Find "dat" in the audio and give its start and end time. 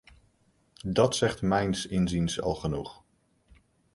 0.85-1.15